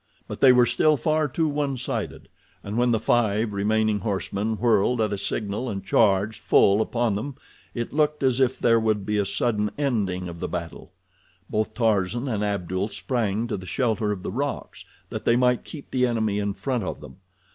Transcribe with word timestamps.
But 0.27 0.41
they 0.41 0.51
were 0.51 0.65
still 0.65 0.97
far 0.97 1.27
too 1.27 1.47
one 1.47 1.77
sided, 1.77 2.27
and 2.63 2.75
when 2.75 2.89
the 2.89 2.99
five 2.99 3.53
remaining 3.53 3.99
horsemen 3.99 4.57
whirled 4.57 4.99
at 4.99 5.13
a 5.13 5.17
signal 5.19 5.69
and 5.69 5.85
charged 5.85 6.41
full 6.41 6.81
upon 6.81 7.13
them 7.13 7.35
it 7.75 7.93
looked 7.93 8.23
as 8.23 8.39
if 8.39 8.57
there 8.57 8.79
would 8.79 9.05
be 9.05 9.19
a 9.19 9.25
sudden 9.25 9.69
ending 9.77 10.27
of 10.27 10.39
the 10.39 10.47
battle. 10.47 10.91
Both 11.51 11.75
Tarzan 11.75 12.27
and 12.27 12.43
Abdul 12.43 12.87
sprang 12.87 13.45
to 13.49 13.57
the 13.57 13.67
shelter 13.67 14.11
of 14.11 14.23
the 14.23 14.31
rocks, 14.31 14.85
that 15.11 15.23
they 15.23 15.35
might 15.35 15.63
keep 15.63 15.91
the 15.91 16.07
enemy 16.07 16.39
in 16.39 16.55
front 16.55 16.83
of 16.83 16.99
them. 16.99 17.17